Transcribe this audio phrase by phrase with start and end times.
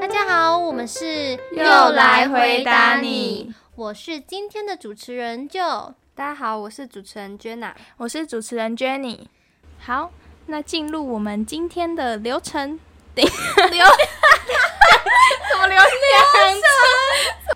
[0.00, 5.94] 大家好，我们是又来回答你，我是今天的主持人就。
[6.14, 7.72] 大家好，我是主持人 Jenna。
[7.96, 9.20] 我是主持人 Jenny。
[9.78, 10.10] 好，
[10.46, 12.78] 那进入我们今天的流程。
[13.14, 13.24] 流
[15.50, 15.84] 怎么流两
[16.54, 16.62] 次？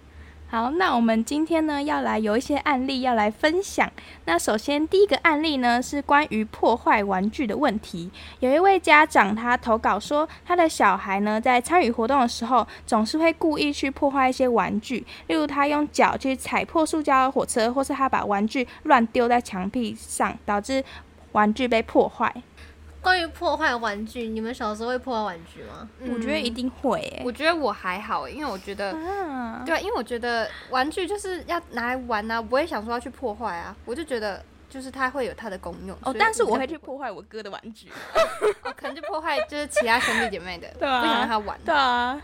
[0.57, 3.93] 好，那我们今天呢要来有一些案例要来分享。
[4.25, 8.11] 那首先第一个案例呢是关于破坏玩具的问题。
[8.41, 20.83] 有一位家长他投稿说，他的小孩呢在参与活动的时候，总是会故意去破坏一些玩具，例如他用脚去踩破塑胶火车，或是他把玩具乱丢在墙壁上，导致
[21.33, 22.35] 玩具被破坏。
[23.07, 25.89] 关于破坏玩具，你们小时候会破坏玩具吗？
[26.13, 27.23] 我觉得一定会、欸。
[27.25, 33.77] 我觉得我还好，因为我觉得，啊，对，因为我觉得玩具就是要拿来玩啊，我不会想说要去破坏啊。
[33.85, 35.97] 我就觉得，就是它会有它的功用。
[36.03, 37.89] 哦，但是我会去破坏我哥的玩具。
[38.65, 41.57] 哦可能就破坏就是其他兄弟姐妹的， 对啊不想让他玩。
[41.65, 42.21] 对啊，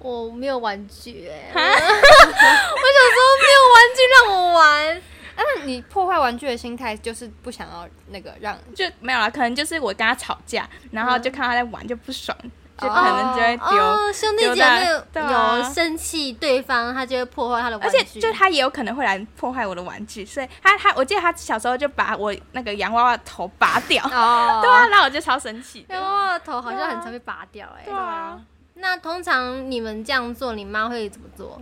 [0.00, 5.02] 我没有玩具哎、我 我小时候没有玩具让我玩。
[5.42, 12.36] 但是你破坏玩具的心态就是不想要那个让就没有啦，可能就是我跟他吵架，然后就看他在玩就不爽，
[12.76, 13.82] 就哦可能就会丢。
[13.82, 18.04] 哦，兄弟姐妹有生气对方，他就会破坏他的玩具而。
[18.04, 25.86] 且就他也有可能会来破坏我的玩具，所以他他我记得他小时候就把我那个洋娃娃头拔掉，哦， 对啊，然后我就超生气。
[25.88, 28.38] 洋娃娃的头好像很常被拔掉哎、对啊，
[28.74, 31.60] 那通常你们这样做，你妈会怎么做？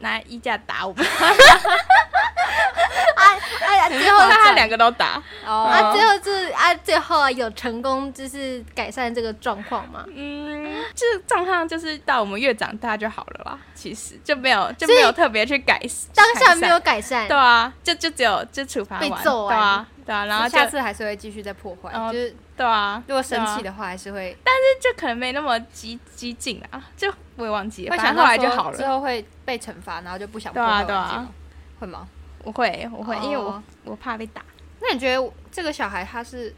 [0.00, 1.04] 拿衣架打我们，
[3.60, 5.22] 哎呀，最后他两个都打。
[5.46, 10.04] 哦，啊，最后就是啊，最后啊有成功就是改善这个状况吗？
[10.14, 15.80] 嗯，就是状况就是到我们越长大就好了啦，其实就没有就没有特别去改，
[16.14, 17.20] 当下没有改改善。
[17.20, 19.56] 善，对，啊，就就只有就处罚完，被揍完。
[19.56, 23.64] 对啊，对啊，然后下次还是会继续再破坏，嗯就是对啊，如果生气的。
[23.64, 28.76] 的话，还是会但是就可能没那么激激进啊，就我也忘记了，会反正后想到说来就好了。
[28.78, 31.28] 之后会被惩罚，然后就不想破对啊坏对啊玩具吗？
[31.80, 32.08] 会吗？
[32.42, 34.42] 我会我会，因为我哦我怕被打。
[34.80, 36.54] 那你觉得这个小孩他是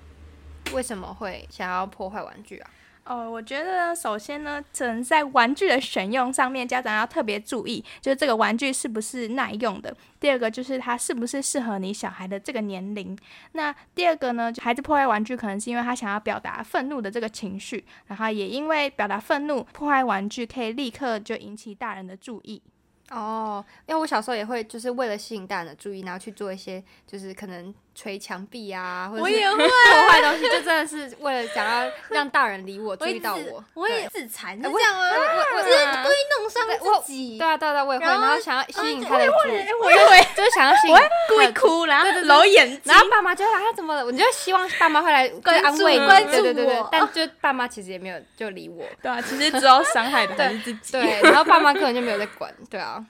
[0.73, 2.71] 为什么会想要破坏玩具啊？
[3.11, 9.93] 哦，我觉得首先呢，可能在玩具的选用上面，家长要特别注意，就是这个玩具是不是耐用的。
[10.21, 13.19] 第二个就是它是不是适合你小孩的这个年龄。
[13.51, 22.63] 那第二个呢，孩子破坏玩具，可能是因为他想要表达愤怒的这个情绪，然后也因为表达愤怒，破坏玩具可以立刻就引起大人的注意。
[23.11, 33.63] 哦，因为我小时候也会就是为了吸引大人的注意，然后去做一些就是可能捶墙壁啊，或者是也会，破坏东西，就真的是为了想要让大人理我，注意到我。
[33.75, 35.03] 我也自残，我这样吗？
[35.03, 37.37] 我我只是故意弄伤我自己。
[37.37, 39.53] 对啊对啊我也会，然后想要吸引他的注意，
[39.83, 40.97] 我也会就是想要吸引
[41.29, 44.05] 故意哭，然后揉眼睛然，后爸妈就会来，他怎么了？
[44.05, 45.31] 我就希望爸妈会来
[45.63, 46.83] 安慰你，对对对对。
[46.91, 50.93] 但就爸妈其实也没有就理我，对啊，其实只要伤害的还是自己。
[50.93, 53.05] 对，然后爸妈根本就没有在管，对啊。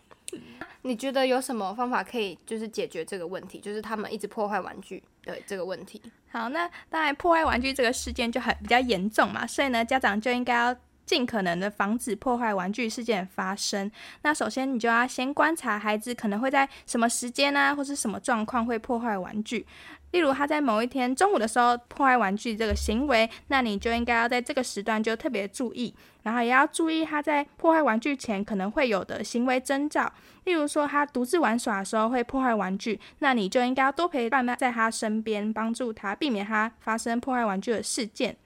[0.83, 3.59] 你觉得有什么方法可以就是解决这个问题？
[3.61, 6.01] 就是他们一直破坏玩具的这个问题。
[6.31, 10.75] 好，那当然破坏玩具这个事件就很比较严重嘛，所以呢，家长就应该要
[11.05, 13.91] 尽可能的防止破坏玩具事件发生。
[14.23, 19.67] 那首先你就要先观察孩子可能会在什么时间呢，或是什么状况会破坏玩具。
[20.13, 30.13] 例如他在某一天中午的时候破坏玩具这个行为，那你就应该要在这个时段就特别注意，然后也要注意他在破坏玩具前可能会有的行为征兆。
[30.45, 38.37] 例如说他独自玩耍的时候会破坏玩具，那你就应该要多陪伴他在他身边，帮助他避免他发生破坏玩具的事件。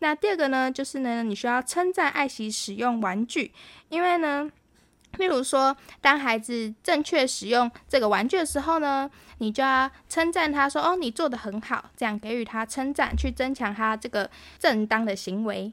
[0.00, 3.50] 那第二个呢，就是呢，你需要称赞、爱惜使用玩具，
[3.88, 4.48] 因为呢，
[5.16, 15.72] 例如说，当孩子正确使用这个玩具的时候呢，你就要称赞他说：“哦，你做的很好。”这样给予他称赞，去增强他这个正当的行为。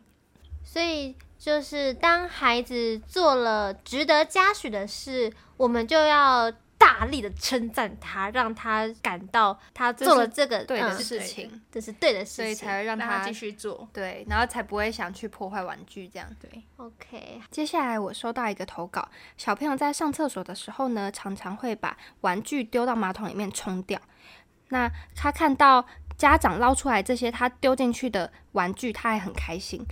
[0.63, 12.56] 所以就是当孩子做了值得嘉许的事，我们就要大力的称赞他，让他感到他做了这个对的嗯事情，这是对的事情所以。
[12.56, 13.88] 才会让他让他继续做。
[13.94, 16.27] 对，然后才不会想去破坏玩具这样。
[16.39, 19.07] 对，OK，接下来我收到一个投稿，
[19.38, 24.00] 小朋友在上厕所的时候呢，常常会把玩具丢到马桶里面冲掉。
[24.69, 25.86] 那他看到
[26.18, 29.86] 家长捞出来这些他丢进去的玩具，他还很开心。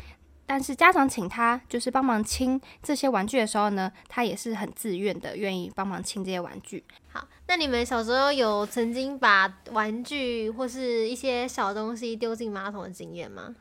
[0.46, 6.84] 但是家长请他就是帮忙清这些玩具的时候呢，他也是很自愿的，愿意帮忙清这些玩具。
[7.12, 13.56] 好，那你们小时候有曾经把玩具或是一些小东西丢进马桶的经验吗？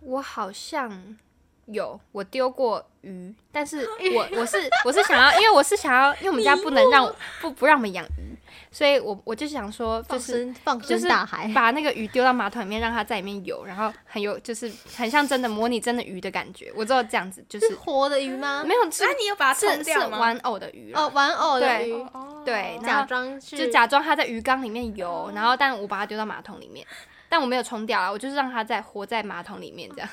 [0.00, 1.16] 我好像
[1.66, 8.36] 有，我丢过鱼，但是 我我是我是想要，因为我是想要，因为我们家不能让不不让我们养鱼，
[8.70, 16.72] 所以我我就想说，就放是生放生就是大海，把那个鱼丢到马桶里面，让它在里面游，然后很有就是很像真的模拟真的鱼的感觉。
[16.76, 18.62] 我只有这样子，就是是活的鱼吗？
[18.64, 20.18] 没有是那你有把它是是冲掉吗？
[20.18, 26.86] 玩偶的鱼哦，玩偶的对鱼，哦对，然假装就假装它在鱼缸里面游，然后但我把它丢到马桶里面，
[27.28, 30.08] 但我没有冲掉啊，我就是让它在活在马桶里面这样。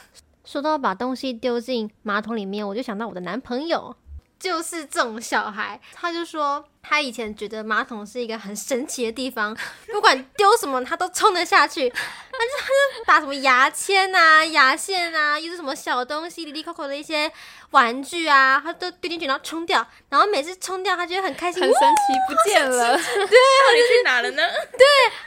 [0.45, 3.95] 说到把东西丢进马桶里面，我就想到我的男朋友，
[4.40, 5.80] 就是这种小孩。
[5.94, 9.56] 他就说他以前觉得马桶是一个很神奇的地方，
[9.92, 11.90] 不管丢什么他都冲得下去。
[11.90, 17.31] 他就他就把什么牙签啊、牙线啊，又是什么小东西、里里扣扣的一些
[17.69, 19.88] 玩具啊，他都丢进去，然后冲掉。
[20.10, 22.98] 然后每次冲掉，他觉得很开心，很神奇，不见了。
[22.98, 24.44] 对到底 去哪了呢？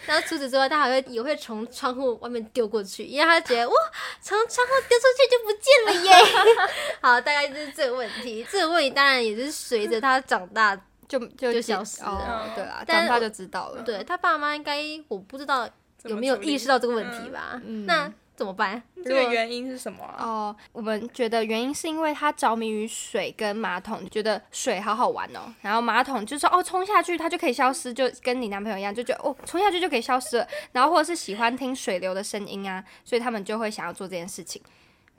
[0.07, 3.75] 然后除此之外，他还会也会从窗户外面丢过去，因为他觉得哇，
[4.21, 6.13] 从窗户丢出去就不见了耶。
[7.03, 8.47] 好，大概就是这个问题。
[8.51, 10.77] 这个问题当然也是随着他长大，
[11.09, 13.83] 就就就消失了哦，对啊，长大就知道了。
[13.83, 15.69] 对他爸妈应该我不知道
[16.05, 17.61] 有没有意识到这个问题吧？
[17.65, 18.83] 嗯那怎么办？
[19.05, 20.17] 这个原因是什么啊？
[20.19, 34.61] 哦，我们觉得原因是因为他着迷于水跟马桶，觉得水好好玩哦，然后马桶就说哦冲下去它就可以消失，就跟你男朋友一样，就觉得哦冲下去就可以消失了，然后或者是喜欢听水流的声音啊，所以他们就会想要做这件事情。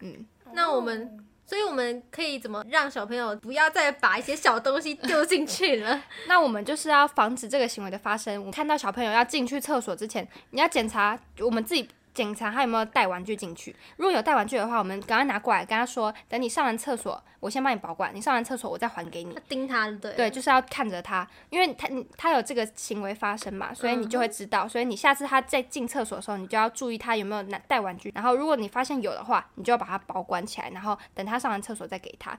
[0.02, 1.26] 嗯，那我们。
[1.50, 6.04] 所以我们可以怎么让小朋友不要再把一些小东西丢进去了？
[6.28, 8.46] 那我们就是要防止这个行为的发生。
[8.46, 11.88] 我看到小朋友要进去厕所之前，你要检查我们自己。
[12.18, 19.36] 检查他有没有带玩具进去，如果有带玩具的话，我们赶快拿过来，跟他说，等你上完厕所，我先帮你保管，你上完厕所我再还给你。
[19.36, 21.88] 要盯他，对对，就是要看着他，因为他
[22.18, 32.36] 他有这个行为发生嘛，所以你就会知道，所以你下次他在进厕所的时候，你就要注意他有没有拿带玩具，然后如果你发现有的话，你就要把它保管起来，然后等他上完厕所再给他。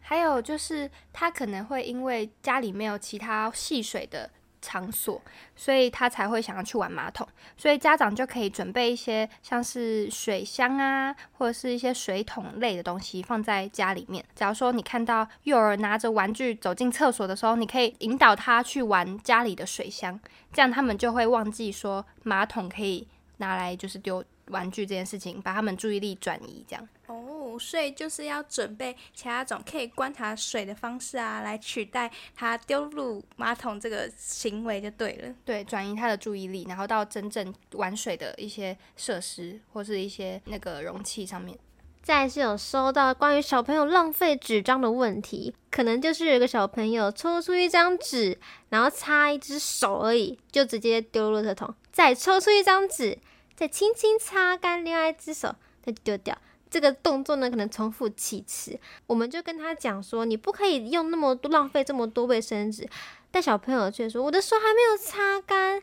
[0.00, 4.30] 还有就是他可能会因为家里没有其他戏水的
[4.60, 5.20] 场所，
[5.54, 7.26] 所以他才会想要去玩马桶。
[7.56, 14.24] 所以家长就可以准备一些像是水箱啊，或者是一些水桶类的东西放在家里面。
[14.34, 20.18] 假如说你看到幼儿拿着玩具走进厕所的时候，你可以引导他去玩家里的水箱，
[20.52, 23.06] 这样他们就会忘记说马桶可以
[23.38, 26.88] 拿来就是丢玩具这件事情，把他们注意力转移这样。
[27.06, 35.34] 哦，所以就是要准备其他种可以观察水的方式啊，来取代他丢入马桶这个行为就对了。
[35.44, 41.56] 对，转移他的注意力，然后到真正玩水的一些设施或是一些那个容器上面。
[42.02, 48.38] 再是有收到关于小朋友浪费纸张的问题，可能就是有个小朋友抽出一张纸，
[48.68, 53.18] 然后擦一只手而已，就直接丢入垃圾桶，再抽出一张纸，
[53.56, 56.36] 再轻轻擦干另外一只手，再丢掉。
[56.68, 62.86] 这个动作呢，可能重复几次，我们就跟他讲说，你不可以用那么多浪费这么多卫生纸，
[63.30, 65.82] 但小朋友却说，我的手还没有擦干。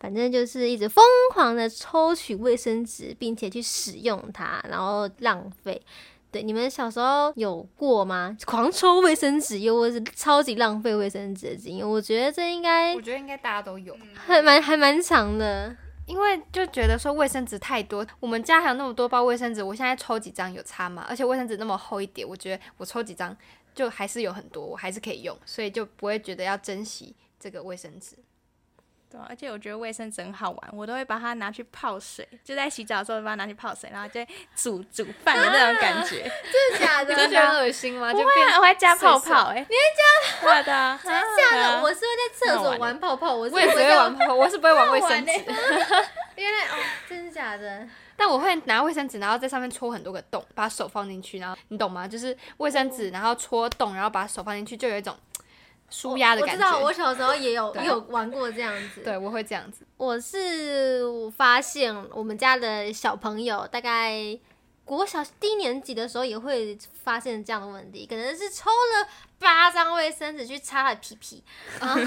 [0.00, 5.80] 反正就是一直疯狂的抽取卫生纸，并且去使用它，然后浪费。
[6.32, 8.36] 对，你们小时候有过吗？
[8.44, 11.88] 狂抽卫生纸，又或是超级浪费卫生纸的经验？
[11.88, 13.96] 我觉得这应该我觉得应该大家都有，
[14.26, 15.76] 还蛮还蛮长的。
[16.06, 21.06] 因为就觉得说卫生纸太多，我们家还有那么多包卫生纸，我现在抽几张有差吗？
[21.08, 23.36] 而且卫生纸那么厚一点，我觉得我抽几张
[23.74, 28.16] 就还是有很多，我还是可以用，所以就不会觉得要珍惜这个卫生纸。
[29.12, 34.24] 对啊、而且我觉得卫生纸很好玩，我都会把它拿去泡水，就在洗澡的时候把它拿去泡水，然后就
[34.56, 36.22] 煮煮饭的那种感觉。
[36.22, 37.14] 真的假的？
[37.14, 38.10] 你 就觉得很恶心吗？
[38.10, 39.76] 就变我还加泡泡哎、欸，你会
[40.40, 40.48] 加？
[40.48, 41.82] 我的啊，真假的？
[41.82, 45.32] 我是会在厕所玩泡泡，我是我也只会玩泡泡，我是不会玩卫生纸。
[46.36, 47.86] 原来哦，真的假的？
[48.16, 52.08] 但我会拿卫生纸，然后在上面戳很多个洞，把手放进去，然后你懂吗？
[52.08, 55.14] 就是卫生纸，然后戳洞，然后把手放进去，就有一种
[55.92, 56.64] 舒压的感觉。
[56.64, 59.02] 我知道，我小时候也有 对有玩过这样子。
[59.02, 59.86] 对，我会这样子。
[59.96, 64.36] 我是我发现我们家的小朋友大概
[64.84, 69.08] 国小低年级的时候也会发现这样的问题，可能是抽了
[69.42, 71.44] 八张卫生纸去擦他的屁屁，
[71.80, 72.00] 然后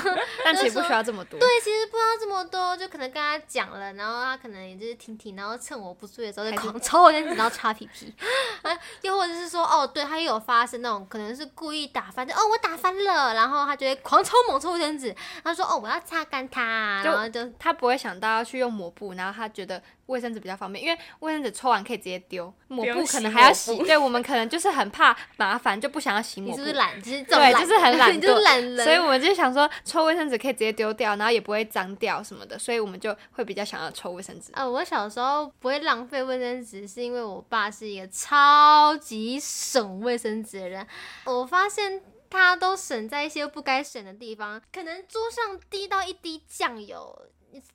[0.44, 1.40] 但其实不需要这么多。
[1.40, 8.14] 对，其实不需要这么多，就可能跟他讲了，然后他可能也就是听听，然后趁我不注意的时候就狂抽卫生纸，然后擦屁屁，
[8.64, 23.76] 啊，又或者是说，哦，对他也有发生那种可能是故意打翻，就哦我打翻了，然后他就会狂抽猛抽卫生纸，他说哦我要擦干它，就然后就他不会想到要去用抹布，然后他觉得卫生纸比较方便，因为卫生纸抽完可以直接丢，抹布可能还要洗。
[23.84, 26.58] 对我们可能就是很怕麻烦，就不想要洗抹布。
[26.58, 27.02] 你是不是懒？
[27.02, 34.52] 就是这种对懒就是很懒你 就是惰懒人，所以我们就想说，抽卫生纸可以直接丢掉，然后也不会脏掉什么的，所以我们就会比较想要抽卫生纸。
[34.54, 40.86] 呃，我小时候不会浪费卫生纸，是因为我爸是一个超级省卫生纸的人。
[41.26, 47.18] 我发现他都省在一些不该省的地方，可能桌上滴到一滴酱油，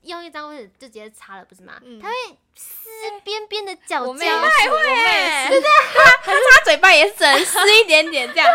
[0.02, 1.80] 用一张卫生纸就直接擦了，不是吗？
[1.82, 2.14] 嗯它会
[2.54, 2.90] 撕
[3.24, 4.38] 边边的角角，我妹也是，
[4.70, 5.62] 我妹也是，
[6.22, 8.46] 他嘴巴也是只能撕一点点这样。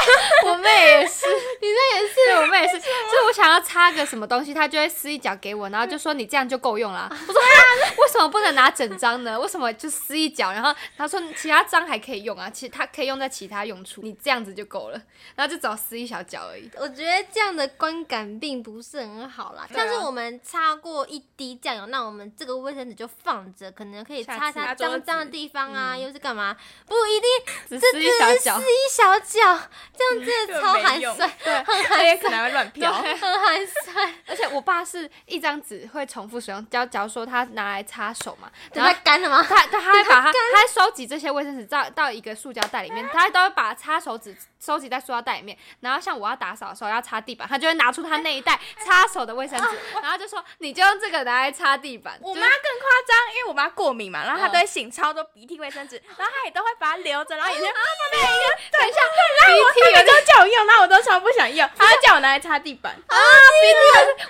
[0.46, 1.26] 我妹也是，
[1.60, 7.08] 你妹也是，我妹也是，就是我想要擦个什么东西，她就会撕一角给我，然后就说你这样就够用了。
[7.10, 9.38] 我说哈，为什么不能拿整张呢？
[9.38, 10.52] 为什么就撕一角？
[10.52, 15.00] 然后她说其他张还可以用啊，其他可以用在其他用处，你这样子就够了，
[15.36, 16.70] 然后就只要撕一小角而已。
[16.76, 19.66] 我觉得这样的观感并不是很好啦。
[19.68, 26.56] 对啊像是我们擦过一滴酱油，那我们这个卫生纸就放着，可能可以擦擦脏脏的地方啊，嗯又是干嘛？
[26.86, 29.60] 不一定，只这撕一小角只是撕，一小角，
[30.00, 32.92] 这样真的超寒酸，对，很寒 可能还会乱飘。
[32.92, 39.44] 很寒酸， 而且我爸是一张纸会重复使用，假假如说他拿来擦手嘛，等然后干了吗？
[39.46, 45.56] 他他他会把它，他会收集这些卫生纸到到一个塑胶袋里面，他都会把擦手纸收集在塑胶袋里面。
[45.80, 52.18] 然后像我要打扫的时候要擦地板，他就会拿出他那一袋 擦手的卫生纸，然后就说你就用这个拿来擦地板。
[52.22, 57.70] 我妈更夸张，因为我妈过敏嘛，然后她嗯都会擤超多鼻涕卫生纸，然后她也都会把它留着，然后也是等
[58.88, 59.00] 一下，
[59.40, 62.92] 她鼻涕每次都叫我用，然后我都超不想用，他就叫我拿来擦地板。
[63.06, 63.78] 啊，鼻涕，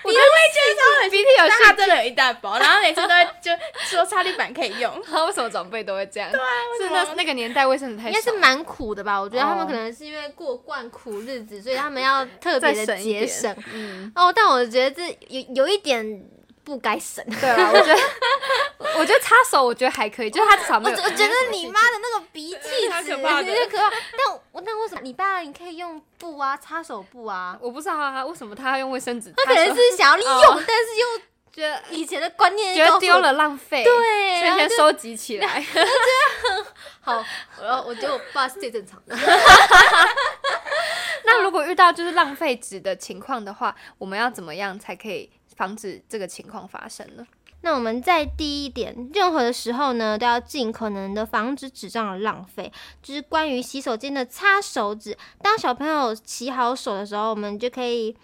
[0.04, 3.50] 我我就会觉得鼻涕有细但她真的有一大包，然后每次都会就
[3.85, 5.02] 说擦地板可以用。
[5.11, 6.30] 他为什么长辈都会这样？
[6.30, 6.47] 对啊，
[6.78, 9.19] 是那那个年代卫生纸太少应该是，蛮苦的吧？
[9.21, 13.54] 我觉得他们哦可能是因为过惯苦日子，所以他们要特别的节省。
[13.73, 16.23] 嗯，哦，但我觉得这有有一点
[16.64, 17.25] 不该省。
[17.40, 18.00] 对啊，我觉得
[18.99, 20.97] 我觉得擦手我觉得还可以，就是他至少我没有。
[20.97, 23.90] 我觉得你妈的那个鼻涕纸太可怕了有点可怕。
[23.90, 27.59] 但我那为什么你爸你可以用布啊，擦手布啊？
[27.61, 35.67] 我不知道他为什么他要用卫生纸他可，能是想要利用，哦但是又 觉得以前的观念觉得丢了浪费，对，所以先收集起来。
[37.02, 37.25] 好，
[37.61, 39.17] 然后我觉得我爸是最正常的。
[41.25, 45.29] 那如果遇到就是浪费纸的情况的话，我们要怎么样才可以
[45.61, 47.26] 防止这个情况发生了？
[47.61, 52.73] 那我们在第一点，任何的时候呢，都要尽可能的防止纸张的浪费。
[53.02, 58.17] 就是关于洗手间的擦手纸，当小朋友洗好手的时候，我们就可以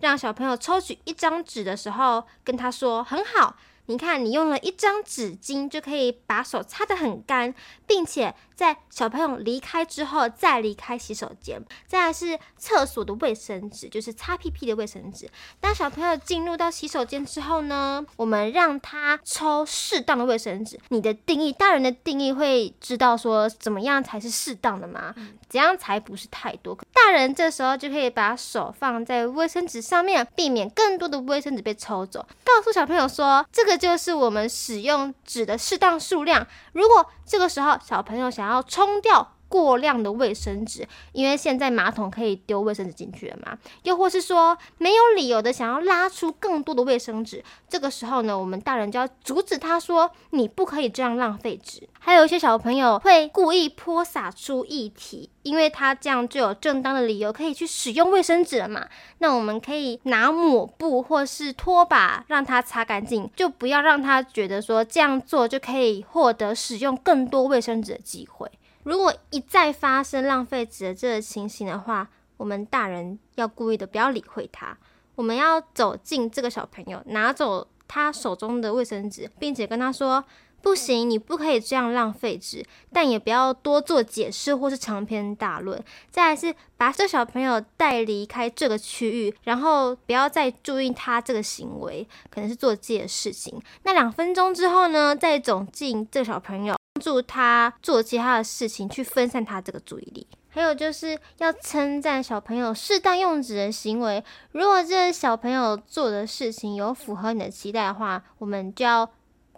[0.00, 7.54] 让小朋友抽取一张纸的时候，跟他说：“很好，你看你用了一张纸巾就可以把手擦得很干，
[7.86, 11.62] 并且在小朋友离开之后再离开洗手间。
[11.86, 15.28] 再来是厕所的卫生纸，就是擦屁屁的卫生纸。
[15.60, 20.80] 当小朋友进入到洗手间之后呢，我们让他抽适当的卫生纸。
[20.88, 25.14] 你的定义，大人的定义会知道说怎么样才是适当的吗？
[25.48, 26.76] 怎样才不是太多？
[27.04, 32.26] 大人这时候就可以把手放在卫生纸上面，避免更多的卫生纸被抽走。
[32.42, 36.46] 告诉小朋友说，这个就是我们使用纸的适当数量。
[36.72, 51.88] 如果这个时候小朋友想要冲掉过量的卫生纸，因为现在马桶可以丢卫生纸进去了嘛，又或是说没有理由的想要拉出更多的卫生纸，这个时候呢，我们大人就要阻止他说你不可以这样浪费纸。
[51.98, 58.86] 还有一些小朋友会故意泼洒出液体，因为他这样就有正当的理由可以去使用卫生纸了嘛。
[59.18, 68.50] 那我们可以拿抹布或是拖把让他擦干净，就不要让他觉得说这样做就可以获得使用更多卫生纸的机会。
[68.84, 74.76] 如果一再发生浪费纸的这个情形的话，我们大人要故意的不要理会他，
[75.14, 80.24] 我们要走进这个小朋友，拿走他手中的卫生纸，并且跟他说
[80.64, 85.78] ：“不行，你不可以这样浪费纸，但也不要多做解释或是长篇大论。”
[86.10, 93.60] 再来是把这小朋友带离开这个区域，然后不要再注意他这个行为，可能是做自己的事情。
[93.82, 96.74] 那两分钟之后呢，再走进这小朋友。
[96.94, 100.24] 帮助他做其他的事情，去分散他这个注意力。
[100.48, 104.22] 还有就是要称赞小朋友适当用纸的行为。
[104.52, 109.10] 如果这小朋友做的事情有符合你的期待的话，我们就要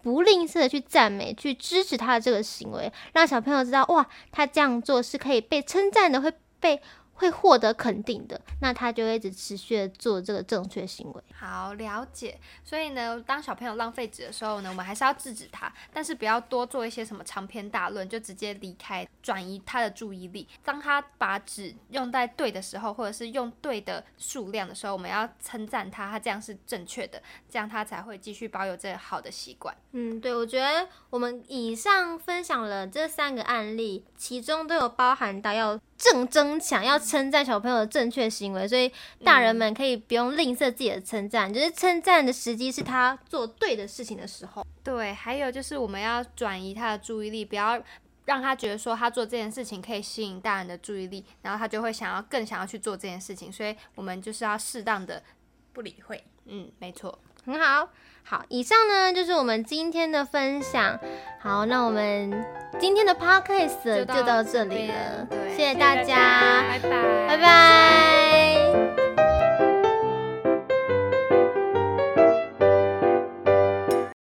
[0.06, 6.80] 不吝啬的去赞美、去支持他的这个行为，让小朋友知道哇，他这样做是可以被称赞的，会被
[7.16, 8.40] 会获得肯定的。
[8.60, 11.22] 那他就会一直持续的做这个正确行为。
[11.34, 20.48] 好了解，所以呢，当小朋友浪费纸的时候呢，我们还是要制止他，但是不要多做一些什么长篇大论，就直接离开，转移他的注意力。
[20.64, 29.76] 当他把纸用在对的时候，或者是用对的数量的时候，我们要称赞他，他这样是正确的，这样他才会继续保有这个好的习惯。
[29.92, 38.92] 嗯，对，我觉得我们以上分享了这三个案例，其中都有包含到要正争抢、要称赞小朋友的正确行为，所以
[39.24, 44.66] 大人们可以不用吝啬自己的称赞，就是称赞的时机是他做对的事情的时候。
[44.82, 47.82] 对，还有就是我们要转移他的注意力，不要
[48.24, 53.50] 让他觉得说他做这件事情可以吸引大人的注意力，然后他就会想要更想要去做这件事情。
[53.50, 55.22] 所以我们就是要适当的，
[55.72, 56.22] 不理会。
[56.44, 57.18] 嗯，没错。
[57.46, 57.88] 很好，
[58.24, 60.98] 好，以上呢就是我们今天的分享。
[61.40, 62.44] 好，那我们
[62.80, 65.26] 今天的 podcast 就就到到这这里了
[65.56, 69.05] 谢谢大家，拜拜，拜拜